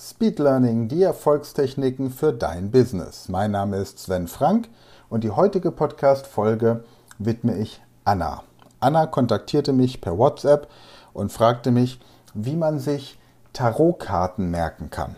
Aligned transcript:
Speed 0.00 0.38
Learning, 0.38 0.86
die 0.86 1.02
Erfolgstechniken 1.02 2.12
für 2.12 2.32
dein 2.32 2.70
Business. 2.70 3.28
Mein 3.28 3.50
Name 3.50 3.78
ist 3.78 3.98
Sven 3.98 4.28
Frank 4.28 4.68
und 5.08 5.24
die 5.24 5.32
heutige 5.32 5.72
Podcast-Folge 5.72 6.84
widme 7.18 7.58
ich 7.58 7.82
Anna. 8.04 8.44
Anna 8.78 9.06
kontaktierte 9.06 9.72
mich 9.72 10.00
per 10.00 10.16
WhatsApp 10.16 10.68
und 11.14 11.32
fragte 11.32 11.72
mich, 11.72 11.98
wie 12.32 12.54
man 12.54 12.78
sich 12.78 13.18
Tarotkarten 13.52 14.52
merken 14.52 14.90
kann. 14.90 15.16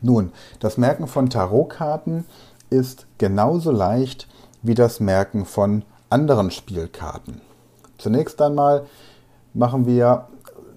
Nun, 0.00 0.32
das 0.60 0.78
Merken 0.78 1.06
von 1.06 1.28
Tarotkarten 1.28 2.24
ist 2.70 3.04
genauso 3.18 3.70
leicht 3.70 4.28
wie 4.62 4.74
das 4.74 4.98
Merken 4.98 5.44
von 5.44 5.84
anderen 6.08 6.50
Spielkarten. 6.50 7.42
Zunächst 7.98 8.40
einmal 8.40 8.86
machen 9.52 9.84
wir 9.84 10.28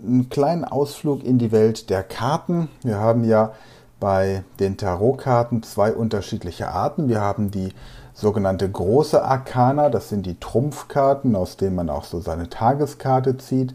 einen 0.05 0.29
kleinen 0.29 0.63
Ausflug 0.63 1.23
in 1.23 1.37
die 1.37 1.51
Welt 1.51 1.89
der 1.89 2.03
Karten. 2.03 2.69
Wir 2.83 2.97
haben 2.99 3.23
ja 3.23 3.53
bei 3.99 4.43
den 4.59 4.77
Tarotkarten 4.77 5.63
zwei 5.63 5.93
unterschiedliche 5.93 6.69
Arten. 6.69 7.09
Wir 7.09 7.21
haben 7.21 7.51
die 7.51 7.73
sogenannte 8.13 8.69
große 8.69 9.23
Arkana, 9.23 9.89
das 9.89 10.09
sind 10.09 10.25
die 10.25 10.39
Trumpfkarten, 10.39 11.35
aus 11.35 11.57
denen 11.57 11.75
man 11.75 11.89
auch 11.89 12.03
so 12.03 12.19
seine 12.19 12.49
Tageskarte 12.49 13.37
zieht. 13.37 13.73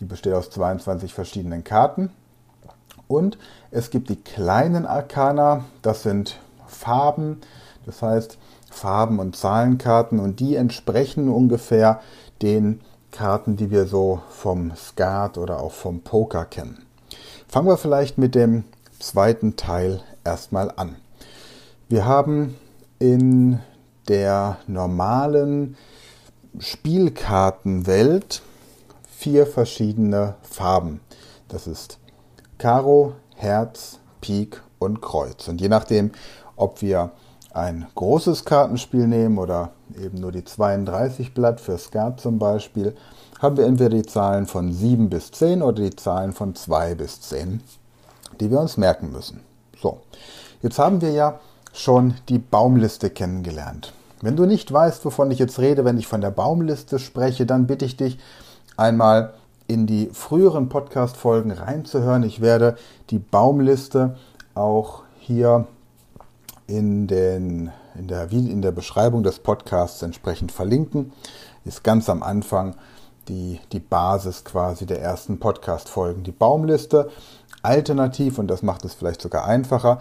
Die 0.00 0.04
besteht 0.04 0.32
aus 0.32 0.50
22 0.50 1.12
verschiedenen 1.12 1.64
Karten. 1.64 2.10
Und 3.08 3.38
es 3.70 3.90
gibt 3.90 4.08
die 4.08 4.20
kleinen 4.20 4.86
Arkana, 4.86 5.64
das 5.82 6.02
sind 6.04 6.38
Farben, 6.66 7.40
das 7.84 8.02
heißt 8.02 8.38
Farben- 8.70 9.18
und 9.18 9.34
Zahlenkarten 9.34 10.20
und 10.20 10.38
die 10.38 10.54
entsprechen 10.54 11.28
ungefähr 11.28 12.00
den 12.40 12.80
Karten, 13.10 13.56
die 13.56 13.70
wir 13.70 13.86
so 13.86 14.20
vom 14.30 14.74
Skat 14.76 15.38
oder 15.38 15.60
auch 15.60 15.72
vom 15.72 16.00
Poker 16.00 16.44
kennen. 16.44 16.86
Fangen 17.48 17.68
wir 17.68 17.76
vielleicht 17.76 18.18
mit 18.18 18.34
dem 18.34 18.64
zweiten 18.98 19.56
Teil 19.56 20.02
erstmal 20.24 20.72
an. 20.76 20.96
Wir 21.88 22.04
haben 22.06 22.56
in 22.98 23.60
der 24.08 24.58
normalen 24.66 25.76
Spielkartenwelt 26.58 28.42
vier 29.08 29.46
verschiedene 29.46 30.34
Farben. 30.42 31.00
Das 31.48 31.66
ist 31.66 31.98
Karo, 32.58 33.14
Herz, 33.34 33.98
Pik 34.20 34.62
und 34.78 35.00
Kreuz. 35.00 35.48
Und 35.48 35.60
je 35.60 35.68
nachdem, 35.68 36.12
ob 36.56 36.82
wir 36.82 37.10
ein 37.52 37.86
großes 37.94 38.44
Kartenspiel 38.44 39.06
nehmen 39.06 39.38
oder 39.38 39.72
eben 39.96 40.20
nur 40.20 40.32
die 40.32 40.44
32 40.44 41.34
Blatt 41.34 41.60
für 41.60 41.78
Skat 41.78 42.20
zum 42.20 42.38
Beispiel, 42.38 42.94
haben 43.40 43.56
wir 43.56 43.66
entweder 43.66 43.96
die 43.96 44.06
Zahlen 44.06 44.46
von 44.46 44.72
7 44.72 45.08
bis 45.08 45.30
10 45.32 45.62
oder 45.62 45.82
die 45.82 45.96
Zahlen 45.96 46.32
von 46.32 46.54
2 46.54 46.94
bis 46.94 47.20
10, 47.22 47.62
die 48.38 48.50
wir 48.50 48.60
uns 48.60 48.76
merken 48.76 49.12
müssen. 49.12 49.40
So, 49.80 50.00
jetzt 50.62 50.78
haben 50.78 51.00
wir 51.00 51.10
ja 51.10 51.40
schon 51.72 52.14
die 52.28 52.38
Baumliste 52.38 53.10
kennengelernt. 53.10 53.92
Wenn 54.22 54.36
du 54.36 54.44
nicht 54.44 54.70
weißt, 54.70 55.04
wovon 55.04 55.30
ich 55.30 55.38
jetzt 55.38 55.58
rede, 55.58 55.84
wenn 55.84 55.98
ich 55.98 56.06
von 56.06 56.20
der 56.20 56.30
Baumliste 56.30 56.98
spreche, 56.98 57.46
dann 57.46 57.66
bitte 57.66 57.86
ich 57.86 57.96
dich 57.96 58.18
einmal 58.76 59.32
in 59.66 59.86
die 59.86 60.10
früheren 60.12 60.68
Podcast-Folgen 60.68 61.52
reinzuhören. 61.52 62.24
Ich 62.24 62.40
werde 62.40 62.76
die 63.08 63.18
Baumliste 63.18 64.16
auch 64.54 65.02
hier 65.18 65.66
in, 66.66 67.06
den, 67.06 67.70
in, 67.94 68.08
der, 68.08 68.30
in 68.30 68.62
der 68.62 68.72
Beschreibung 68.72 69.22
des 69.22 69.38
Podcasts 69.38 70.02
entsprechend 70.02 70.52
verlinken. 70.52 71.12
Ist 71.64 71.84
ganz 71.84 72.08
am 72.08 72.22
Anfang 72.22 72.76
die, 73.28 73.60
die 73.72 73.80
Basis 73.80 74.44
quasi 74.44 74.86
der 74.86 75.00
ersten 75.00 75.38
Podcast-Folgen, 75.38 76.22
die 76.22 76.32
Baumliste. 76.32 77.10
Alternativ, 77.62 78.38
und 78.38 78.48
das 78.48 78.62
macht 78.62 78.84
es 78.84 78.94
vielleicht 78.94 79.20
sogar 79.20 79.44
einfacher, 79.44 80.00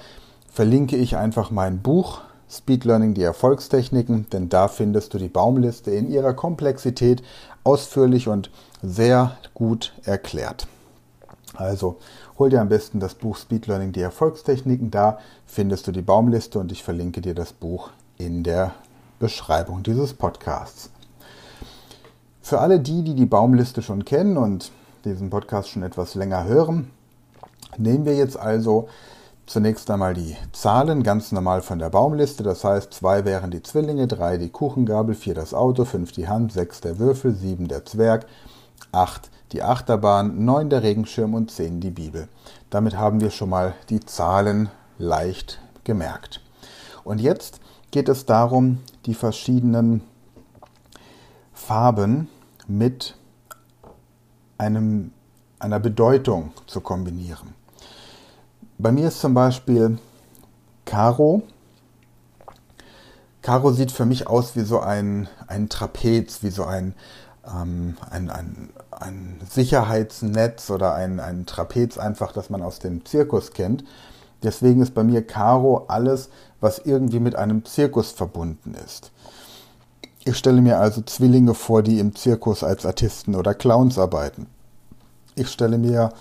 verlinke 0.52 0.96
ich 0.96 1.18
einfach 1.18 1.52
mein 1.52 1.82
Buch 1.82 2.22
Speed 2.50 2.84
Learning, 2.86 3.14
die 3.14 3.22
Erfolgstechniken, 3.22 4.28
denn 4.32 4.50
da 4.50 4.68
findest 4.68 5.14
du 5.14 5.20
die 5.20 5.28
Baumliste 5.28 5.92
in 5.92 6.10
ihrer 6.10 6.34
Komplexität 6.34 7.22
ausführlich 7.64 8.28
und 8.28 8.50
sehr 8.82 9.38
gut 9.54 9.94
erklärt. 10.04 10.68
Also 11.56 11.98
hol 12.40 12.50
dir 12.50 12.62
am 12.62 12.70
besten 12.70 13.02
das 13.02 13.16
Buch 13.16 13.36
Speed 13.36 13.68
Learning, 13.68 13.92
die 13.92 14.02
Erfolgstechniken. 14.02 14.90
Da 14.90 15.20
findest 15.46 15.86
du 15.88 15.92
die 15.92 16.02
Baumliste 16.02 16.58
und 16.58 16.72
ich 16.72 16.84
verlinke 16.84 17.20
dir 17.20 17.36
das 17.36 17.52
Buch 17.52 17.90
in 18.18 18.44
der 18.44 18.72
Beschreibung 19.20 19.84
dieses 19.84 20.14
Podcasts. 20.14 20.90
Für 22.42 22.62
alle 22.62 22.80
die, 22.80 23.04
die 23.04 23.14
die 23.14 23.26
Baumliste 23.26 23.82
schon 23.82 24.06
kennen 24.06 24.38
und 24.38 24.72
diesen 25.04 25.30
Podcast 25.30 25.70
schon 25.70 25.84
etwas 25.84 26.16
länger 26.16 26.46
hören, 26.46 26.90
nehmen 27.78 28.06
wir 28.06 28.16
jetzt 28.16 28.40
also 28.40 28.88
zunächst 29.46 29.92
einmal 29.92 30.14
die 30.14 30.38
Zahlen 30.54 31.04
ganz 31.04 31.34
normal 31.34 31.62
von 31.62 31.78
der 31.78 31.90
Baumliste. 31.90 32.44
Das 32.44 32.64
heißt, 32.64 32.94
zwei 32.94 33.26
wären 33.26 33.52
die 33.52 33.64
Zwillinge, 33.64 34.08
drei 34.08 34.38
die 34.38 34.50
Kuchengabel, 34.50 35.14
vier 35.14 35.34
das 35.34 35.54
Auto, 35.54 35.84
fünf 35.84 36.14
die 36.14 36.30
Hand, 36.30 36.54
sechs 36.54 36.80
der 36.80 37.00
Würfel, 37.00 37.36
sieben 37.36 37.68
der 37.68 37.84
Zwerg, 37.86 38.26
acht 38.92 39.30
die 39.52 39.64
Achterbahn, 39.64 40.46
9 40.46 40.70
der 40.70 40.84
Regenschirm 40.84 41.34
und 41.34 41.52
10 41.52 41.80
die 41.80 41.90
Bibel. 41.90 42.28
Damit 42.70 42.98
haben 42.98 43.20
wir 43.20 43.32
schon 43.32 43.50
mal 43.50 43.74
die 43.90 44.00
Zahlen 44.00 44.70
leicht 44.98 45.60
gemerkt. 45.84 46.42
Und 47.04 47.20
jetzt 47.20 47.60
geht 47.92 48.10
es 48.10 48.26
darum, 48.26 48.80
die 49.06 49.16
verschiedenen 49.16 50.02
Farben 51.54 52.28
mit 52.68 53.16
einem, 54.58 55.12
einer 55.58 55.80
Bedeutung 55.80 56.52
zu 56.68 56.82
kombinieren. 56.82 57.56
Bei 58.78 58.92
mir 58.92 59.08
ist 59.08 59.20
zum 59.20 59.34
Beispiel 59.34 59.98
Karo. 60.86 61.44
Karo 63.42 63.72
sieht 63.72 63.92
für 63.92 64.06
mich 64.06 64.28
aus 64.28 64.56
wie 64.56 64.62
so 64.62 64.80
ein, 64.80 65.28
ein 65.48 65.70
Trapez, 65.70 66.44
wie 66.44 66.50
so 66.50 66.66
ein, 66.66 66.94
ähm, 67.46 67.98
ein, 68.10 68.30
ein, 68.30 68.70
ein 68.92 69.42
Sicherheitsnetz 69.50 70.70
oder 70.70 70.94
ein, 70.94 71.20
ein 71.20 71.46
Trapez 71.46 71.98
einfach, 71.98 72.32
das 72.32 72.50
man 72.50 72.62
aus 72.62 72.80
dem 72.80 73.06
Zirkus 73.06 73.52
kennt. 73.54 73.84
Deswegen 74.44 74.82
ist 74.82 74.94
bei 74.94 75.04
mir 75.04 75.26
Karo 75.26 75.86
alles, 75.88 76.30
was 76.62 76.80
irgendwie 76.80 77.20
mit 77.20 77.36
einem 77.36 77.66
Zirkus 77.66 78.12
verbunden 78.12 78.76
ist. 78.86 79.12
Ich 80.26 80.38
stelle 80.38 80.62
mir 80.62 80.80
also 80.80 81.02
Zwillinge 81.02 81.54
vor, 81.54 81.82
die 81.82 82.00
im 82.00 82.16
Zirkus 82.16 82.64
als 82.64 82.86
Artisten 82.86 83.36
oder 83.36 83.54
Clowns 83.54 83.98
arbeiten. 83.98 84.48
Ich 85.36 85.50
stelle 85.50 85.78
mir 85.78 86.12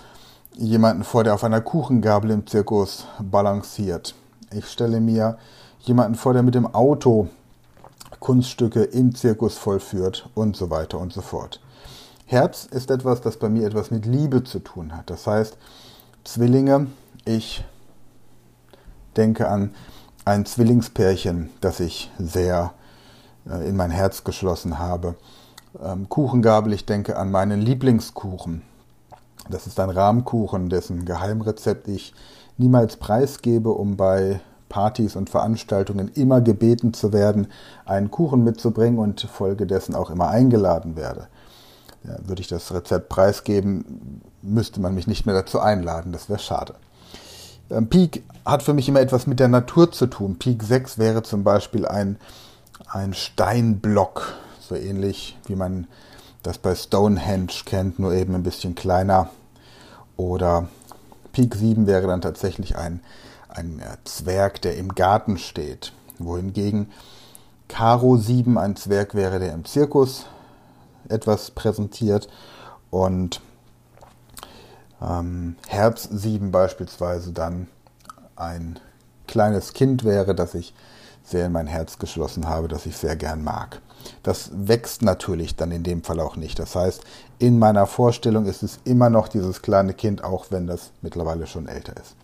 jemanden 0.57 1.03
vor, 1.03 1.23
der 1.23 1.33
auf 1.33 1.43
einer 1.43 1.61
Kuchengabel 1.61 2.31
im 2.31 2.47
Zirkus 2.47 3.05
balanciert. 3.19 4.15
Ich 4.51 4.67
stelle 4.67 4.99
mir 4.99 5.37
jemanden 5.81 6.15
vor, 6.15 6.33
der 6.33 6.43
mit 6.43 6.55
dem 6.55 6.73
Auto 6.73 7.27
Kunststücke 8.19 8.83
im 8.83 9.15
Zirkus 9.15 9.57
vollführt 9.57 10.29
und 10.35 10.55
so 10.55 10.69
weiter 10.69 10.99
und 10.99 11.13
so 11.13 11.21
fort. 11.21 11.61
Herz 12.25 12.65
ist 12.65 12.91
etwas, 12.91 13.21
das 13.21 13.37
bei 13.37 13.49
mir 13.49 13.65
etwas 13.65 13.91
mit 13.91 14.05
Liebe 14.05 14.43
zu 14.43 14.59
tun 14.59 14.95
hat. 14.95 15.09
Das 15.09 15.25
heißt, 15.25 15.57
Zwillinge, 16.23 16.87
ich 17.25 17.63
denke 19.17 19.47
an 19.47 19.73
ein 20.25 20.45
Zwillingspärchen, 20.45 21.49
das 21.61 21.79
ich 21.79 22.11
sehr 22.19 22.73
äh, 23.49 23.67
in 23.67 23.75
mein 23.75 23.91
Herz 23.91 24.23
geschlossen 24.23 24.77
habe. 24.77 25.15
Ähm, 25.83 26.07
Kuchengabel, 26.09 26.73
ich 26.73 26.85
denke 26.85 27.17
an 27.17 27.31
meinen 27.31 27.61
Lieblingskuchen. 27.61 28.61
Das 29.49 29.65
ist 29.65 29.79
ein 29.79 29.89
Rahmkuchen, 29.89 30.69
dessen 30.69 31.05
Geheimrezept 31.05 31.87
ich 31.87 32.13
niemals 32.57 32.97
preisgebe, 32.97 33.69
um 33.69 33.97
bei 33.97 34.41
Partys 34.69 35.15
und 35.15 35.29
Veranstaltungen 35.29 36.09
immer 36.09 36.41
gebeten 36.41 36.93
zu 36.93 37.11
werden, 37.11 37.47
einen 37.85 38.11
Kuchen 38.11 38.43
mitzubringen 38.43 38.99
und 38.99 39.21
folgedessen 39.21 39.95
auch 39.95 40.09
immer 40.09 40.29
eingeladen 40.29 40.95
werde. 40.95 41.27
Ja, 42.03 42.17
würde 42.25 42.41
ich 42.41 42.47
das 42.47 42.73
Rezept 42.73 43.09
preisgeben, 43.09 44.21
müsste 44.41 44.79
man 44.79 44.95
mich 44.95 45.07
nicht 45.07 45.25
mehr 45.25 45.35
dazu 45.35 45.59
einladen, 45.59 46.13
das 46.13 46.29
wäre 46.29 46.39
schade. 46.39 46.75
Ähm, 47.69 47.89
Peak 47.89 48.23
hat 48.45 48.63
für 48.63 48.73
mich 48.73 48.87
immer 48.87 49.01
etwas 49.01 49.27
mit 49.27 49.39
der 49.39 49.47
Natur 49.47 49.91
zu 49.91 50.07
tun. 50.07 50.37
Peak 50.39 50.63
6 50.63 50.97
wäre 50.97 51.23
zum 51.23 51.43
Beispiel 51.43 51.85
ein, 51.85 52.17
ein 52.87 53.13
Steinblock, 53.13 54.33
so 54.61 54.75
ähnlich 54.75 55.37
wie 55.45 55.55
man 55.55 55.87
das 56.41 56.57
bei 56.57 56.73
Stonehenge 56.73 57.51
kennt, 57.65 57.99
nur 57.99 58.13
eben 58.13 58.33
ein 58.35 58.43
bisschen 58.43 58.75
kleiner. 58.75 59.29
Oder 60.15 60.69
Peak 61.31 61.55
7 61.55 61.85
wäre 61.85 62.07
dann 62.07 62.21
tatsächlich 62.21 62.77
ein, 62.77 63.01
ein 63.49 63.81
Zwerg, 64.05 64.61
der 64.61 64.77
im 64.77 64.95
Garten 64.95 65.37
steht. 65.37 65.93
Wohingegen 66.17 66.91
Karo 67.67 68.17
7 68.17 68.57
ein 68.57 68.75
Zwerg 68.75 69.15
wäre, 69.15 69.39
der 69.39 69.53
im 69.53 69.65
Zirkus 69.65 70.25
etwas 71.07 71.51
präsentiert. 71.51 72.27
Und 72.89 73.41
ähm, 75.01 75.55
Herz 75.67 76.07
7 76.11 76.51
beispielsweise 76.51 77.31
dann 77.31 77.67
ein 78.35 78.79
kleines 79.27 79.73
Kind 79.73 80.03
wäre, 80.03 80.33
das 80.33 80.55
ich 80.55 80.73
sehr 81.23 81.45
in 81.45 81.51
mein 81.51 81.67
Herz 81.67 81.99
geschlossen 81.99 82.49
habe, 82.49 82.67
das 82.67 82.85
ich 82.85 82.97
sehr 82.97 83.15
gern 83.15 83.43
mag. 83.43 83.81
Das 84.23 84.49
wächst 84.53 85.01
natürlich 85.01 85.55
dann 85.55 85.71
in 85.71 85.83
dem 85.83 86.03
Fall 86.03 86.19
auch 86.19 86.35
nicht. 86.35 86.57
Das 86.57 86.75
heißt, 86.75 87.03
in 87.37 87.59
meiner 87.59 87.85
Vorstellung 87.85 88.45
ist 88.45 88.63
es 88.63 88.79
immer 88.83 89.09
noch 89.09 89.27
dieses 89.27 89.61
kleine 89.61 89.93
Kind, 89.93 90.23
auch 90.23 90.47
wenn 90.49 90.67
das 90.67 90.91
mittlerweile 91.01 91.45
schon 91.47 91.67
älter 91.67 91.95
ist. 91.97 92.15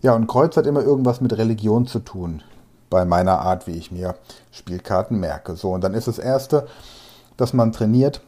Ja, 0.00 0.14
und 0.14 0.28
Kreuz 0.28 0.56
hat 0.56 0.66
immer 0.66 0.82
irgendwas 0.82 1.20
mit 1.20 1.36
Religion 1.36 1.86
zu 1.86 1.98
tun, 1.98 2.42
bei 2.88 3.04
meiner 3.04 3.40
Art, 3.40 3.66
wie 3.66 3.76
ich 3.76 3.90
mir 3.90 4.14
Spielkarten 4.52 5.18
merke. 5.18 5.56
So, 5.56 5.72
und 5.72 5.82
dann 5.82 5.94
ist 5.94 6.06
das 6.06 6.18
Erste, 6.18 6.66
dass 7.36 7.52
man 7.52 7.72
trainiert, 7.72 8.22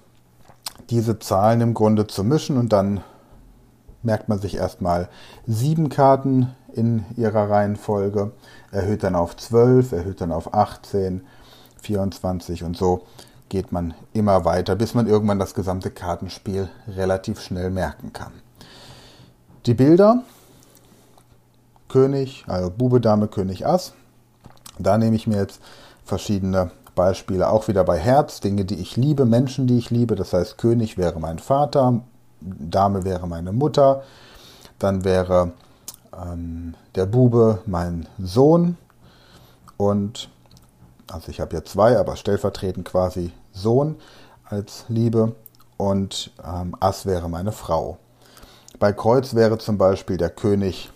diese 0.91 1.19
Zahlen 1.21 1.61
im 1.61 1.75
Grunde 1.75 2.07
zu 2.07 2.25
mischen 2.25 2.57
und 2.57 2.73
dann 2.73 3.03
merkt 4.03 4.29
man 4.29 4.41
sich 4.41 4.57
erstmal 4.57 5.09
sieben 5.47 5.89
Karten 5.91 6.55
in 6.73 7.05
ihrer 7.17 7.51
Reihenfolge, 7.51 8.33
erhöht 8.73 9.05
dann 9.05 9.15
auf 9.15 9.37
12, 9.37 9.93
erhöht 9.93 10.21
dann 10.21 10.33
auf 10.33 10.55
18, 10.55 11.23
24 11.83 12.65
und 12.65 12.77
so 12.77 13.03
geht 13.49 13.73
man 13.73 13.95
immer 14.13 14.45
weiter, 14.45 14.77
bis 14.77 14.95
man 14.95 15.07
irgendwann 15.07 15.39
das 15.39 15.55
gesamte 15.55 15.91
Kartenspiel 15.91 16.69
relativ 16.89 17.41
schnell 17.41 17.71
merken 17.71 18.13
kann. 18.13 18.33
Die 19.67 19.75
Bilder, 19.75 20.23
König, 21.91 22.45
also 22.47 22.71
Bube, 22.71 23.01
Dame, 23.01 23.29
König, 23.29 23.67
Ass. 23.67 23.93
Da 24.79 24.97
nehme 24.97 25.17
ich 25.17 25.27
mir 25.27 25.37
jetzt 25.37 25.61
verschiedene 26.05 26.71
Beispiele, 26.95 27.51
auch 27.51 27.69
wieder 27.69 27.85
bei 27.85 27.99
Herz, 27.99 28.41
Dinge, 28.41 28.65
die 28.65 28.77
ich 28.77 28.97
liebe, 28.97 29.27
Menschen, 29.27 29.67
die 29.67 29.79
ich 29.79 29.91
liebe. 29.91 30.15
Das 30.17 30.33
heißt, 30.33 30.57
König 30.57 30.97
wäre 30.97 31.21
mein 31.21 31.39
Vater, 31.39 32.01
Dame 32.41 33.05
wäre 33.05 33.29
meine 33.29 33.53
Mutter, 33.53 34.03
dann 34.79 35.05
wäre 35.05 35.53
ähm, 36.17 36.75
der 36.95 37.07
Bube 37.07 37.61
mein 37.67 38.07
Sohn 38.19 38.77
und 39.77 40.31
also 41.13 41.29
ich 41.29 41.41
habe 41.41 41.55
ja 41.57 41.65
zwei, 41.65 41.99
aber 41.99 42.17
stellvertretend 42.17 42.87
quasi 42.87 43.33
Sohn 43.53 43.97
als 44.45 44.85
Liebe 44.89 45.35
und 45.77 46.31
ähm, 46.45 46.77
Ass 46.81 47.07
wäre 47.07 47.29
meine 47.29 47.53
Frau. 47.53 47.99
Bei 48.79 48.93
Kreuz 48.93 49.35
wäre 49.35 49.59
zum 49.59 49.77
Beispiel 49.77 50.17
der 50.17 50.31
König 50.31 50.91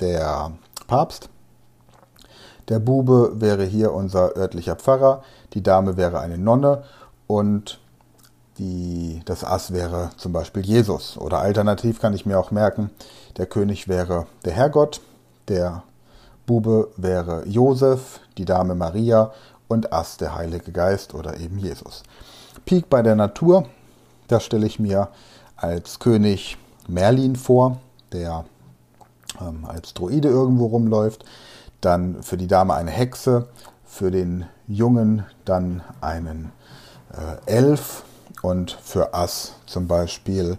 der 0.00 0.52
Papst. 0.86 1.28
Der 2.68 2.78
Bube 2.78 3.32
wäre 3.34 3.64
hier 3.64 3.92
unser 3.92 4.36
örtlicher 4.36 4.76
Pfarrer, 4.76 5.22
die 5.52 5.62
Dame 5.62 5.96
wäre 5.96 6.20
eine 6.20 6.38
Nonne 6.38 6.82
und 7.26 7.78
die, 8.58 9.22
das 9.24 9.44
Ass 9.44 9.72
wäre 9.72 10.10
zum 10.16 10.32
Beispiel 10.32 10.64
Jesus. 10.64 11.18
Oder 11.18 11.38
alternativ 11.38 12.00
kann 12.00 12.14
ich 12.14 12.26
mir 12.26 12.38
auch 12.38 12.50
merken, 12.50 12.90
der 13.36 13.46
König 13.46 13.86
wäre 13.86 14.26
der 14.44 14.52
Herrgott, 14.52 15.00
der 15.48 15.82
Bube 16.46 16.88
wäre 16.96 17.46
Josef, 17.46 18.20
die 18.38 18.44
Dame 18.44 18.74
Maria 18.74 19.32
und 19.68 19.92
Ass 19.92 20.16
der 20.16 20.34
Heilige 20.34 20.72
Geist 20.72 21.14
oder 21.14 21.38
eben 21.38 21.58
Jesus. 21.58 22.02
Pik 22.64 22.88
bei 22.88 23.02
der 23.02 23.14
Natur, 23.14 23.66
da 24.28 24.40
stelle 24.40 24.66
ich 24.66 24.78
mir 24.78 25.08
als 25.56 25.98
König 25.98 26.56
Merlin 26.88 27.36
vor, 27.36 27.78
der 28.12 28.44
ähm, 29.40 29.64
als 29.66 29.94
Druide 29.94 30.28
irgendwo 30.28 30.66
rumläuft. 30.66 31.24
Dann 31.80 32.22
für 32.22 32.36
die 32.36 32.46
Dame 32.46 32.74
eine 32.74 32.90
Hexe, 32.90 33.48
für 33.84 34.10
den 34.10 34.46
Jungen 34.66 35.24
dann 35.44 35.82
einen 36.00 36.52
äh, 37.12 37.50
Elf 37.50 38.04
und 38.42 38.72
für 38.82 39.14
Ass 39.14 39.52
zum 39.66 39.86
Beispiel 39.86 40.58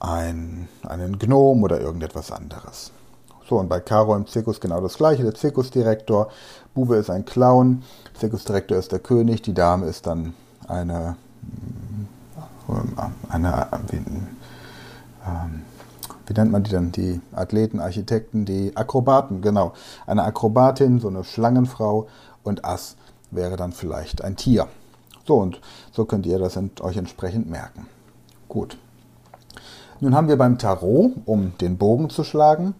ein, 0.00 0.68
einen 0.86 1.18
Gnom 1.18 1.62
oder 1.62 1.80
irgendetwas 1.80 2.30
anderes. 2.30 2.92
So, 3.48 3.56
und 3.58 3.68
bei 3.68 3.80
Caro 3.80 4.14
im 4.14 4.26
Zirkus 4.26 4.60
genau 4.60 4.80
das 4.80 4.98
gleiche. 4.98 5.22
Der 5.22 5.34
Zirkusdirektor, 5.34 6.30
Bube 6.74 6.96
ist 6.96 7.10
ein 7.10 7.24
Clown, 7.24 7.82
Zirkusdirektor 8.18 8.76
ist 8.76 8.92
der 8.92 8.98
König, 8.98 9.42
die 9.42 9.54
Dame 9.54 9.86
ist 9.86 10.06
dann 10.06 10.34
eine, 10.68 11.16
äh, 12.68 13.32
eine, 13.32 13.72
eine 13.72 13.92
ähm, 15.26 15.62
wie 16.28 16.34
nennt 16.34 16.52
man 16.52 16.62
die 16.62 16.70
dann? 16.70 16.92
Die 16.92 17.20
Athleten, 17.32 17.80
Architekten, 17.80 18.44
die 18.44 18.76
Akrobaten, 18.76 19.40
genau. 19.40 19.72
Eine 20.06 20.24
Akrobatin, 20.24 21.00
so 21.00 21.08
eine 21.08 21.24
Schlangenfrau 21.24 22.06
und 22.42 22.64
Ass 22.66 22.96
wäre 23.30 23.56
dann 23.56 23.72
vielleicht 23.72 24.22
ein 24.22 24.36
Tier. 24.36 24.68
So, 25.26 25.36
und 25.38 25.60
so 25.90 26.04
könnt 26.04 26.26
ihr 26.26 26.38
das 26.38 26.58
euch 26.80 26.96
entsprechend 26.98 27.48
merken. 27.48 27.86
Gut. 28.48 28.76
Nun 30.00 30.14
haben 30.14 30.28
wir 30.28 30.36
beim 30.36 30.58
Tarot, 30.58 31.12
um 31.24 31.52
den 31.60 31.78
Bogen 31.78 32.10
zu 32.10 32.24
schlagen, 32.24 32.74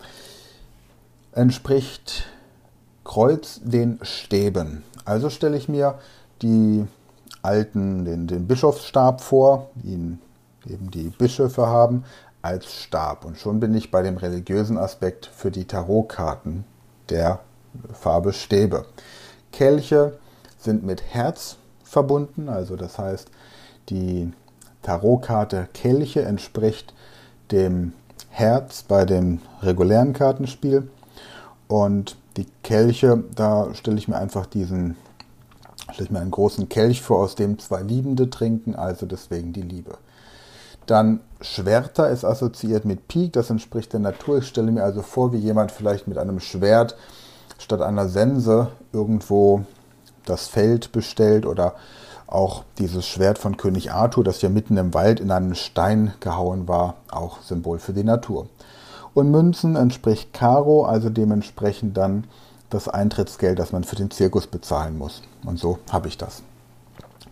entspricht 1.32 2.26
Kreuz 3.04 3.60
den 3.64 3.98
Stäben. 4.02 4.82
Also 5.04 5.30
stelle 5.30 5.56
ich 5.56 5.68
mir 5.68 5.98
die 6.42 6.86
alten, 7.40 8.04
den, 8.04 8.26
den 8.26 8.46
Bischofsstab 8.46 9.22
vor, 9.22 9.70
den 9.74 10.20
eben 10.66 10.90
die 10.90 11.08
Bischöfe 11.08 11.66
haben, 11.66 12.04
als 12.42 12.72
Stab. 12.72 13.24
Und 13.24 13.38
schon 13.38 13.60
bin 13.60 13.74
ich 13.74 13.90
bei 13.90 14.02
dem 14.02 14.16
religiösen 14.16 14.78
Aspekt 14.78 15.26
für 15.26 15.50
die 15.50 15.66
Tarotkarten 15.66 16.64
der 17.08 17.40
Farbe 17.92 18.32
Stäbe. 18.32 18.86
Kelche 19.52 20.18
sind 20.58 20.84
mit 20.84 21.02
Herz 21.02 21.56
verbunden, 21.82 22.48
also 22.48 22.76
das 22.76 22.98
heißt, 22.98 23.30
die 23.88 24.32
Tarotkarte 24.82 25.68
Kelche 25.72 26.22
entspricht 26.22 26.94
dem 27.50 27.92
Herz 28.30 28.82
bei 28.82 29.04
dem 29.04 29.40
regulären 29.62 30.12
Kartenspiel. 30.12 30.90
Und 31.66 32.16
die 32.36 32.46
Kelche, 32.62 33.24
da 33.34 33.74
stelle 33.74 33.98
ich 33.98 34.08
mir 34.08 34.16
einfach 34.16 34.46
diesen, 34.46 34.96
stelle 35.92 36.04
ich 36.04 36.10
mir 36.10 36.20
einen 36.20 36.30
großen 36.30 36.68
Kelch 36.68 37.02
vor, 37.02 37.20
aus 37.20 37.34
dem 37.34 37.58
zwei 37.58 37.82
Liebende 37.82 38.30
trinken, 38.30 38.74
also 38.74 39.06
deswegen 39.06 39.52
die 39.52 39.62
Liebe. 39.62 39.98
Dann 40.88 41.20
Schwerter 41.42 42.08
ist 42.08 42.24
assoziiert 42.24 42.86
mit 42.86 43.08
Pik, 43.08 43.34
das 43.34 43.50
entspricht 43.50 43.92
der 43.92 44.00
Natur. 44.00 44.38
Ich 44.38 44.48
stelle 44.48 44.72
mir 44.72 44.82
also 44.82 45.02
vor, 45.02 45.34
wie 45.34 45.36
jemand 45.36 45.70
vielleicht 45.70 46.08
mit 46.08 46.16
einem 46.16 46.40
Schwert 46.40 46.96
statt 47.58 47.82
einer 47.82 48.08
Sense 48.08 48.68
irgendwo 48.90 49.66
das 50.24 50.48
Feld 50.48 50.90
bestellt 50.90 51.44
oder 51.44 51.74
auch 52.26 52.64
dieses 52.78 53.06
Schwert 53.06 53.38
von 53.38 53.58
König 53.58 53.92
Arthur, 53.92 54.24
das 54.24 54.40
ja 54.40 54.48
mitten 54.48 54.78
im 54.78 54.94
Wald 54.94 55.20
in 55.20 55.30
einen 55.30 55.54
Stein 55.54 56.14
gehauen 56.20 56.68
war, 56.68 56.94
auch 57.10 57.42
Symbol 57.42 57.78
für 57.78 57.92
die 57.92 58.04
Natur. 58.04 58.46
Und 59.12 59.30
Münzen 59.30 59.76
entspricht 59.76 60.32
Karo, 60.32 60.86
also 60.86 61.10
dementsprechend 61.10 61.98
dann 61.98 62.24
das 62.70 62.88
Eintrittsgeld, 62.88 63.58
das 63.58 63.72
man 63.72 63.84
für 63.84 63.96
den 63.96 64.10
Zirkus 64.10 64.46
bezahlen 64.46 64.96
muss. 64.96 65.22
Und 65.44 65.58
so 65.58 65.78
habe 65.90 66.08
ich 66.08 66.16
das. 66.16 66.42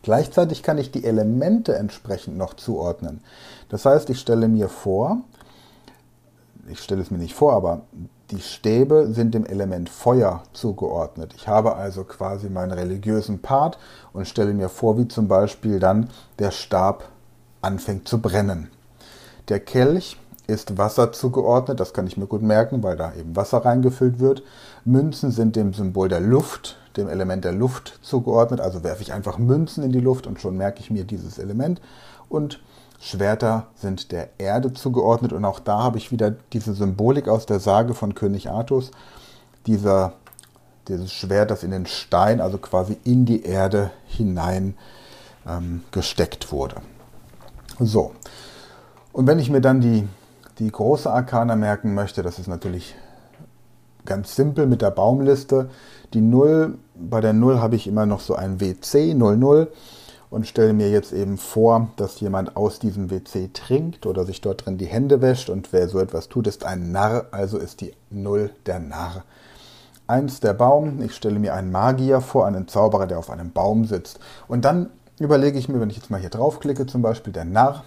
Gleichzeitig 0.07 0.63
kann 0.63 0.79
ich 0.79 0.93
die 0.93 1.05
Elemente 1.05 1.75
entsprechend 1.75 2.37
noch 2.37 2.55
zuordnen. 2.55 3.25
Das 3.69 3.85
heißt, 3.85 4.09
ich 4.09 4.21
stelle 4.21 4.47
mir 4.47 4.69
vor, 4.69 5.23
ich 6.69 6.79
stelle 6.79 7.03
es 7.03 7.11
mir 7.11 7.19
nicht 7.19 7.35
vor, 7.35 7.55
aber 7.55 7.81
die 8.31 8.41
Stäbe 8.41 9.09
sind 9.11 9.35
dem 9.35 9.45
Element 9.45 9.91
Feuer 9.91 10.45
zugeordnet. 10.53 11.35
Ich 11.35 11.49
habe 11.49 11.75
also 11.75 12.05
quasi 12.05 12.49
meinen 12.49 12.71
religiösen 12.71 13.41
Part 13.41 13.79
und 14.13 14.29
stelle 14.29 14.55
mir 14.55 14.69
vor, 14.69 14.97
wie 14.97 15.09
zum 15.09 15.27
Beispiel 15.27 15.81
dann 15.81 16.09
der 16.39 16.53
Stab 16.53 17.09
anfängt 17.61 18.07
zu 18.07 18.23
brennen. 18.23 18.71
Der 19.49 19.59
Kelch 19.59 20.17
ist 20.47 20.79
Wasser 20.79 21.13
zugeordnet, 21.13 21.81
das 21.81 21.93
kann 21.93 22.07
ich 22.07 22.17
mir 22.17 22.27
gut 22.27 22.43
merken, 22.43 22.83
weil 22.83 22.97
da 22.97 23.13
eben 23.15 23.35
Wasser 23.35 23.65
reingefüllt 23.65 24.21
wird. 24.21 24.43
Münzen 24.85 25.31
sind 25.31 25.57
dem 25.57 25.73
Symbol 25.73 26.09
der 26.09 26.21
Luft, 26.21 26.77
dem 26.97 27.09
Element 27.09 27.45
der 27.45 27.53
Luft 27.53 27.99
zugeordnet, 28.03 28.61
also 28.61 28.85
werfe 28.85 29.03
ich 29.03 29.13
einfach 29.13 29.39
Münzen 29.39 29.83
in 29.83 29.93
die 29.93 30.01
Luft 30.01 30.27
und 30.27 30.41
schon 30.41 30.57
merke 30.57 30.81
ich 30.81 30.91
mir 30.91 31.05
dieses 31.05 31.39
Element. 31.39 31.81
Und 32.29 32.61
Schwerter 32.99 33.67
sind 33.75 34.13
der 34.13 34.31
Erde 34.39 34.73
zugeordnet 34.73 35.33
und 35.33 35.45
auch 35.45 35.61
da 35.61 35.83
habe 35.83 35.99
ich 35.99 36.13
wieder 36.13 36.35
diese 36.53 36.73
Symbolik 36.73 37.29
aus 37.29 37.47
der 37.47 37.61
Sage 37.61 37.95
von 37.95 38.15
König 38.15 38.49
Artus, 38.49 38.91
dieser, 39.67 40.15
dieses 40.89 41.13
Schwert, 41.13 41.51
das 41.51 41.63
in 41.63 41.73
den 41.73 41.87
Stein, 41.87 42.41
also 42.41 42.59
quasi 42.59 42.97
in 43.05 43.27
die 43.27 43.45
Erde 43.45 43.91
hinein 44.07 44.77
ähm, 45.47 45.83
gesteckt 45.91 46.53
wurde. 46.53 46.77
So, 47.79 48.13
und 49.13 49.27
wenn 49.27 49.39
ich 49.39 49.51
mir 49.51 49.61
dann 49.61 49.81
die 49.81 50.07
die 50.59 50.71
große 50.71 51.11
Arkana 51.11 51.57
merken 51.57 51.95
möchte, 51.95 52.23
das 52.23 52.39
ist 52.39 52.49
natürlich 52.49 52.95
ganz 54.07 54.37
simpel 54.37 54.67
mit 54.67 54.83
der 54.83 54.91
Baumliste. 54.91 55.69
Die 56.15 56.21
0, 56.21 56.79
bei 56.95 57.21
der 57.21 57.33
0 57.33 57.61
habe 57.61 57.77
ich 57.77 57.87
immer 57.87 58.07
noch 58.07 58.21
so 58.21 58.35
ein 58.35 58.61
WC 58.61 59.15
00 59.15 59.71
und 60.31 60.47
stelle 60.47 60.73
mir 60.73 60.91
jetzt 60.91 61.13
eben 61.13 61.37
vor, 61.37 61.89
dass 61.97 62.21
jemand 62.21 62.57
aus 62.57 62.79
diesem 62.79 63.11
WC 63.11 63.51
trinkt 63.53 64.07
oder 64.07 64.25
sich 64.25 64.41
dort 64.41 64.65
drin 64.65 64.79
die 64.79 64.87
Hände 64.87 65.21
wäscht 65.21 65.51
und 65.51 65.73
wer 65.73 65.89
so 65.89 65.99
etwas 65.99 66.29
tut, 66.29 66.47
ist 66.47 66.65
ein 66.65 66.91
Narr, 66.91 67.27
also 67.33 67.59
ist 67.59 67.81
die 67.81 67.93
0 68.11 68.51
der 68.65 68.79
Narr. 68.79 69.25
Eins 70.07 70.41
der 70.41 70.55
Baum, 70.55 71.03
ich 71.03 71.15
stelle 71.15 71.39
mir 71.39 71.55
einen 71.55 71.73
Magier 71.73 72.21
vor, 72.21 72.47
einen 72.47 72.69
Zauberer, 72.69 73.07
der 73.07 73.19
auf 73.19 73.29
einem 73.29 73.51
Baum 73.51 73.85
sitzt. 73.85 74.21
Und 74.47 74.65
dann 74.65 74.91
überlege 75.19 75.59
ich 75.59 75.69
mir, 75.69 75.81
wenn 75.81 75.91
ich 75.91 75.97
jetzt 75.97 76.11
mal 76.11 76.21
hier 76.21 76.31
draufklicke, 76.31 76.87
zum 76.87 77.03
Beispiel 77.03 77.33
der 77.33 77.45
Narr, 77.45 77.83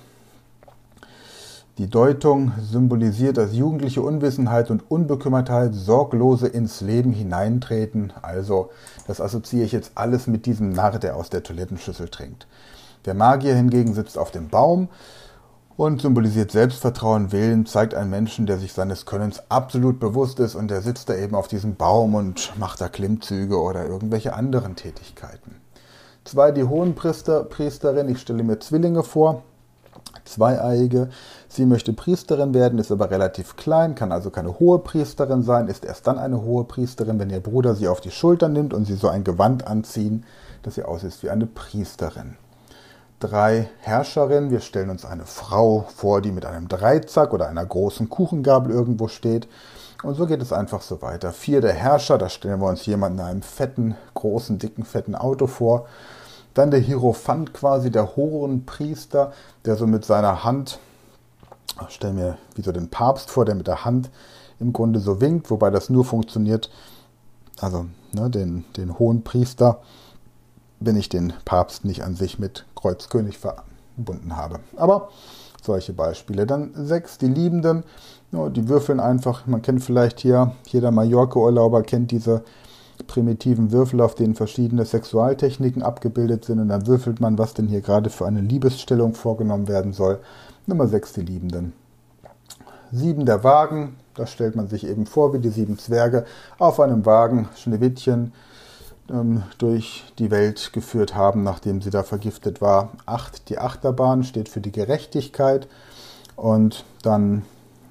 die 1.79 1.89
Deutung 1.89 2.51
symbolisiert 2.59 3.38
das 3.38 3.53
jugendliche 3.53 4.01
Unwissenheit 4.01 4.69
und 4.69 4.91
Unbekümmertheit, 4.91 5.74
sorglose 5.74 6.45
ins 6.48 6.81
Leben 6.81 7.13
hineintreten. 7.13 8.12
Also, 8.21 8.69
das 9.07 9.21
assoziiere 9.21 9.65
ich 9.65 9.71
jetzt 9.71 9.93
alles 9.95 10.27
mit 10.27 10.45
diesem 10.45 10.71
Narr, 10.71 11.00
der 11.00 11.15
aus 11.15 11.29
der 11.29 11.41
Toilettenschüssel 11.41 12.09
trinkt. 12.09 12.48
Der 13.05 13.13
Magier 13.13 13.55
hingegen 13.55 13.93
sitzt 13.93 14.17
auf 14.17 14.29
dem 14.29 14.50
Baum 14.50 14.89
und 15.77 16.01
symbolisiert 16.01 16.51
Selbstvertrauen, 16.51 17.31
Willen, 17.31 17.65
zeigt 17.65 17.93
einen 17.93 18.09
Menschen, 18.09 18.45
der 18.45 18.57
sich 18.57 18.74
seines 18.74 19.05
Könnens 19.05 19.41
absolut 19.48 20.01
bewusst 20.01 20.41
ist 20.41 20.55
und 20.55 20.69
der 20.69 20.81
sitzt 20.81 21.07
da 21.07 21.15
eben 21.15 21.33
auf 21.33 21.48
diesem 21.48 21.77
Baum 21.77 22.13
und 22.13 22.51
macht 22.59 22.81
da 22.81 22.89
Klimmzüge 22.89 23.57
oder 23.57 23.86
irgendwelche 23.86 24.33
anderen 24.33 24.75
Tätigkeiten. 24.75 25.55
Zwei, 26.25 26.51
die 26.51 26.65
Hohenpriester, 26.65 27.45
Priesterin, 27.45 28.09
ich 28.09 28.19
stelle 28.19 28.43
mir 28.43 28.59
Zwillinge 28.59 29.03
vor, 29.03 29.43
Zweieiige. 30.25 31.10
Sie 31.48 31.65
möchte 31.65 31.94
Priesterin 31.94 32.53
werden, 32.53 32.79
ist 32.79 32.91
aber 32.91 33.10
relativ 33.10 33.56
klein, 33.56 33.96
kann 33.96 34.12
also 34.12 34.29
keine 34.29 34.60
hohe 34.60 34.79
Priesterin 34.79 35.44
sein, 35.44 35.68
ist 35.68 35.86
erst 35.86 36.08
dann 36.08 36.20
eine 36.20 36.41
hohe 36.41 36.63
Priesterin, 36.63 37.20
wenn 37.20 37.29
ihr 37.29 37.39
Bruder 37.39 37.75
sie 37.75 37.88
auf 37.88 38.01
die 38.01 38.12
Schulter 38.12 38.50
nimmt 38.50 38.74
und 38.74 38.86
sie 38.86 38.96
so 38.96 39.08
ein 39.08 39.24
Gewand 39.24 39.65
anziehen, 39.68 40.25
dass 40.63 40.75
sie 40.75 40.84
aussieht 40.84 41.24
wie 41.24 41.29
eine 41.29 41.46
Priesterin. 41.46 42.38
Drei 43.20 43.70
Herrscherinnen, 43.82 44.50
wir 44.50 44.62
stellen 44.62 44.89
uns 44.89 45.03
eine 45.03 45.25
Frau 45.25 45.86
vor, 45.94 46.22
die 46.22 46.32
mit 46.32 46.46
einem 46.46 46.70
Dreizack 46.70 47.34
oder 47.34 47.50
einer 47.50 47.65
großen 47.65 48.08
Kuchengabel 48.08 48.72
irgendwo 48.72 49.10
steht. 49.10 49.50
Und 50.03 50.15
so 50.15 50.25
geht 50.25 50.41
es 50.41 50.53
einfach 50.53 50.82
so 50.82 51.01
weiter. 51.01 51.34
Vier 51.34 51.60
der 51.60 51.74
Herrscher, 51.74 52.18
da 52.18 52.29
stellen 52.29 52.62
wir 52.62 52.70
uns 52.70 52.86
jemanden 52.86 53.20
in 53.20 53.25
einem 53.25 53.41
fetten, 53.41 53.96
großen, 54.13 54.58
dicken, 54.58 54.86
fetten 54.86 55.15
Auto 55.15 55.48
vor. 55.48 55.88
Dann 56.59 56.71
der 56.71 56.81
Hierophant 56.81 57.53
quasi, 57.53 57.89
der 57.89 58.17
Hohenpriester, 58.17 59.31
der 59.63 59.77
so 59.77 59.87
mit 59.87 60.03
seiner 60.03 60.43
Hand, 60.43 60.77
ich 61.87 61.95
stelle 61.95 62.11
mir 62.11 62.37
wie 62.55 62.61
so 62.61 62.73
den 62.73 62.89
Papst 62.89 63.31
vor, 63.31 63.45
der 63.45 63.55
mit 63.55 63.67
der 63.67 63.85
Hand 63.85 64.09
im 64.59 64.73
Grunde 64.73 64.99
so 64.99 65.21
winkt, 65.21 65.49
wobei 65.51 65.69
das 65.69 65.89
nur 65.89 66.03
funktioniert, 66.03 66.69
also 67.61 67.85
ne, 68.11 68.29
den, 68.29 68.65
den 68.75 68.99
Hohenpriester, 68.99 69.79
wenn 70.81 70.97
ich 70.97 71.07
den 71.07 71.31
Papst 71.45 71.85
nicht 71.85 72.03
an 72.03 72.15
sich 72.15 72.39
mit 72.39 72.65
Kreuzkönig 72.75 73.37
verbunden 73.37 74.35
habe. 74.35 74.59
Aber 74.75 75.11
solche 75.63 75.93
Beispiele. 75.93 76.45
Dann 76.45 76.71
sechs, 76.73 77.17
die 77.17 77.27
Liebenden, 77.27 77.85
die 78.33 78.67
würfeln 78.67 78.99
einfach, 78.99 79.47
man 79.47 79.61
kennt 79.61 79.81
vielleicht 79.81 80.19
hier, 80.19 80.51
jeder 80.65 80.91
Mallorca-Urlauber 80.91 81.83
kennt 81.83 82.11
diese 82.11 82.43
primitiven 83.08 83.72
Würfel, 83.72 84.01
auf 84.01 84.15
denen 84.15 84.36
verschiedene 84.36 84.86
Sexualtechniken 84.86 85.82
abgebildet 85.82 86.46
sind. 86.46 86.60
Und 86.60 86.70
dann 86.70 86.88
würfelt 86.88 87.20
man, 87.20 87.38
was 87.38 87.53
denn 87.53 87.68
hier 87.68 87.82
gerade 87.82 88.10
für 88.10 88.25
eine 88.25 88.41
Liebesstellung 88.41 89.13
vorgenommen 89.13 89.68
werden 89.68 89.94
soll. 89.94 90.20
Nummer 90.65 90.88
6, 90.88 91.13
die 91.13 91.22
Liebenden. 91.22 91.74
Sieben 92.91 93.25
der 93.25 93.44
Wagen, 93.44 93.98
das 94.15 94.32
stellt 94.32 94.56
man 94.56 94.68
sich 94.68 94.86
eben 94.88 95.06
vor, 95.06 95.34
wie 95.34 95.39
die 95.39 95.50
sieben 95.50 95.77
Zwerge 95.77 96.25
auf 96.58 96.79
einem 96.79 97.06
Wagen 97.06 97.48
Schneewittchen 97.56 98.34
ähm, 99.10 99.44
durch 99.58 100.12
die 100.18 100.32
Welt 100.32 100.72
geführt 100.74 101.15
haben, 101.15 101.44
nachdem 101.44 101.82
sie 101.82 101.89
da 101.89 102.03
vergiftet 102.03 102.62
war. 102.62 102.94
Acht, 103.06 103.50
die 103.50 103.60
Achterbahn 103.60 104.24
steht 104.24 104.50
für 104.50 104.62
die 104.62 104.72
Gerechtigkeit. 104.72 105.68
Und 106.36 106.86
dann 107.03 107.44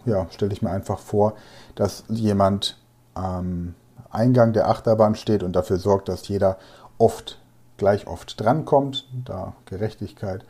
ja, 0.04 0.26
stelle 0.30 0.52
ich 0.52 0.62
mir 0.62 0.70
einfach 0.70 0.98
vor, 0.98 1.34
dass 1.74 2.04
jemand 2.08 2.78
ähm, 3.16 3.74
Eingang 4.10 4.52
der 4.52 4.68
Achterbahn 4.68 5.14
steht 5.14 5.42
und 5.42 5.54
dafür 5.54 5.78
sorgt, 5.78 6.08
dass 6.08 6.28
jeder 6.28 6.58
oft, 6.98 7.38
gleich 7.76 8.06
oft 8.06 8.40
drankommt, 8.40 9.06
da 9.24 9.54
Gerechtigkeit. 9.66 10.44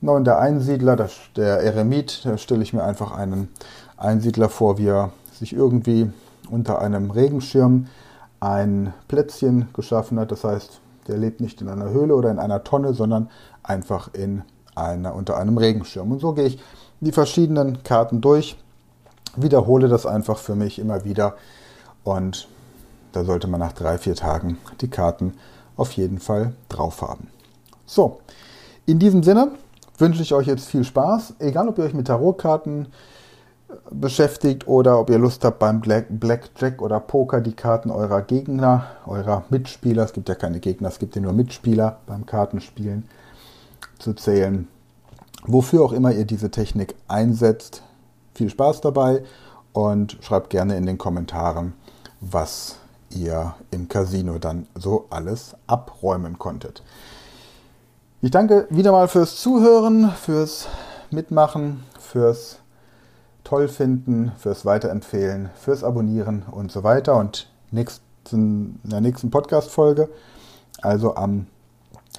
Neun 0.00 0.24
der 0.24 0.38
Einsiedler, 0.38 0.96
das, 0.96 1.12
der 1.36 1.60
Eremit, 1.60 2.24
da 2.24 2.38
stelle 2.38 2.62
ich 2.62 2.72
mir 2.72 2.84
einfach 2.84 3.12
einen 3.12 3.48
Einsiedler 3.96 4.48
vor, 4.48 4.78
wie 4.78 4.88
er 4.88 5.12
sich 5.32 5.52
irgendwie 5.52 6.10
unter 6.50 6.80
einem 6.80 7.10
Regenschirm 7.10 7.86
ein 8.40 8.94
Plätzchen 9.08 9.68
geschaffen 9.74 10.18
hat. 10.18 10.32
Das 10.32 10.44
heißt, 10.44 10.80
der 11.06 11.18
lebt 11.18 11.40
nicht 11.40 11.60
in 11.60 11.68
einer 11.68 11.90
Höhle 11.90 12.14
oder 12.14 12.30
in 12.30 12.38
einer 12.38 12.64
Tonne, 12.64 12.94
sondern 12.94 13.28
einfach 13.62 14.14
in 14.14 14.42
einer, 14.74 15.14
unter 15.14 15.36
einem 15.36 15.58
Regenschirm. 15.58 16.12
Und 16.12 16.20
so 16.20 16.32
gehe 16.32 16.46
ich 16.46 16.58
die 17.00 17.12
verschiedenen 17.12 17.82
Karten 17.82 18.20
durch, 18.20 18.56
wiederhole 19.36 19.88
das 19.88 20.06
einfach 20.06 20.38
für 20.38 20.54
mich 20.54 20.78
immer 20.78 21.04
wieder 21.04 21.34
und 22.04 22.48
da 23.12 23.24
sollte 23.24 23.48
man 23.48 23.60
nach 23.60 23.72
drei, 23.72 23.98
vier 23.98 24.14
Tagen 24.14 24.58
die 24.80 24.88
Karten 24.88 25.34
auf 25.76 25.92
jeden 25.92 26.18
Fall 26.18 26.52
drauf 26.68 27.02
haben. 27.02 27.28
So, 27.86 28.20
in 28.86 28.98
diesem 28.98 29.22
Sinne 29.22 29.52
wünsche 29.98 30.22
ich 30.22 30.32
euch 30.32 30.46
jetzt 30.46 30.68
viel 30.68 30.84
Spaß. 30.84 31.34
Egal, 31.38 31.68
ob 31.68 31.78
ihr 31.78 31.84
euch 31.84 31.94
mit 31.94 32.06
Tarotkarten 32.06 32.86
äh, 33.68 33.74
beschäftigt 33.90 34.66
oder 34.66 34.98
ob 34.98 35.10
ihr 35.10 35.18
Lust 35.18 35.44
habt, 35.44 35.58
beim 35.58 35.80
Blackjack 35.80 36.82
oder 36.82 37.00
Poker 37.00 37.40
die 37.40 37.52
Karten 37.52 37.90
eurer 37.90 38.22
Gegner, 38.22 38.86
eurer 39.06 39.44
Mitspieler, 39.50 40.04
es 40.04 40.12
gibt 40.12 40.28
ja 40.28 40.34
keine 40.34 40.60
Gegner, 40.60 40.88
es 40.88 40.98
gibt 40.98 41.16
ja 41.16 41.22
nur 41.22 41.32
Mitspieler 41.32 41.98
beim 42.06 42.26
Kartenspielen, 42.26 43.08
zu 43.98 44.14
zählen. 44.14 44.68
Wofür 45.46 45.82
auch 45.82 45.92
immer 45.92 46.12
ihr 46.12 46.24
diese 46.24 46.50
Technik 46.50 46.94
einsetzt, 47.08 47.82
viel 48.34 48.50
Spaß 48.50 48.80
dabei 48.80 49.22
und 49.72 50.18
schreibt 50.20 50.50
gerne 50.50 50.76
in 50.76 50.86
den 50.86 50.98
Kommentaren, 50.98 51.74
was 52.20 52.76
ihr 53.10 53.54
im 53.70 53.88
Casino 53.88 54.38
dann 54.38 54.66
so 54.74 55.06
alles 55.10 55.54
abräumen 55.66 56.38
konntet. 56.38 56.82
Ich 58.22 58.30
danke 58.30 58.66
wieder 58.70 58.92
mal 58.92 59.08
fürs 59.08 59.36
Zuhören, 59.40 60.10
fürs 60.10 60.68
Mitmachen, 61.10 61.84
fürs 61.98 62.58
Tollfinden, 63.44 64.32
fürs 64.38 64.64
Weiterempfehlen, 64.64 65.50
fürs 65.56 65.82
Abonnieren 65.82 66.44
und 66.50 66.70
so 66.70 66.84
weiter. 66.84 67.16
Und 67.16 67.50
nächsten, 67.70 68.78
in 68.84 68.90
der 68.90 69.00
nächsten 69.00 69.30
Podcast-Folge, 69.30 70.08
also 70.82 71.16
am 71.16 71.46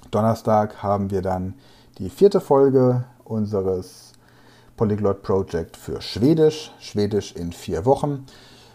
Donnerstag, 0.09 0.81
haben 0.83 1.11
wir 1.11 1.21
dann 1.21 1.53
die 1.99 2.09
vierte 2.09 2.41
Folge 2.41 3.03
unseres 3.23 4.13
Polyglot 4.75 5.21
Project 5.21 5.77
für 5.77 6.01
Schwedisch. 6.01 6.71
Schwedisch 6.79 7.35
in 7.35 7.53
vier 7.53 7.85
Wochen. 7.85 8.25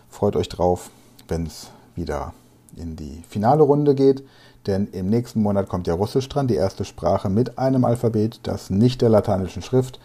Freut 0.09 0.37
euch 0.37 0.49
drauf, 0.49 0.91
wenn 1.27 1.47
es 1.47 1.71
wieder 1.97 2.33
in 2.77 2.97
die 2.97 3.25
finale 3.29 3.63
Runde 3.63 3.95
geht. 3.95 4.25
Denn 4.67 4.89
im 4.89 5.09
nächsten 5.09 5.43
Monat 5.43 5.69
kommt 5.69 5.87
ja 5.87 5.95
Russisch 5.95 6.29
dran, 6.29 6.49
die 6.49 6.57
erste 6.57 6.85
Sprache 6.85 7.29
mit 7.29 7.59
einem 7.59 7.85
Alphabet, 7.85 8.41
das 8.43 8.71
nicht 8.71 9.01
der 9.01 9.09
lateinischen 9.09 9.63
Schrift 9.63 10.01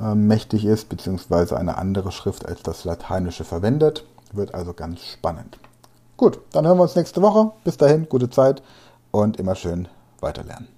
äh, 0.00 0.14
mächtig 0.14 0.64
ist, 0.64 0.88
beziehungsweise 0.88 1.56
eine 1.56 1.76
andere 1.76 2.10
Schrift 2.10 2.46
als 2.46 2.62
das 2.62 2.84
lateinische 2.84 3.44
verwendet. 3.44 4.04
Wird 4.32 4.54
also 4.54 4.72
ganz 4.72 5.00
spannend. 5.04 5.58
Gut, 6.16 6.40
dann 6.52 6.66
hören 6.66 6.78
wir 6.78 6.82
uns 6.82 6.96
nächste 6.96 7.22
Woche. 7.22 7.52
Bis 7.64 7.76
dahin, 7.76 8.08
gute 8.08 8.30
Zeit 8.30 8.62
und 9.10 9.38
immer 9.38 9.54
schön 9.54 9.88
weiterlernen. 10.20 10.77